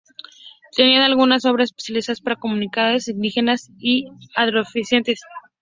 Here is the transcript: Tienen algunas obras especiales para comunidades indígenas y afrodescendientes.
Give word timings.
Tienen 0.71 1.03
algunas 1.03 1.45
obras 1.45 1.69
especiales 1.69 2.21
para 2.21 2.35
comunidades 2.35 3.07
indígenas 3.07 3.69
y 3.77 4.07
afrodescendientes. 4.35 5.19